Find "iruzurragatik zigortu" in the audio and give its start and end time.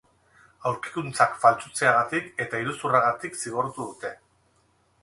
2.65-3.85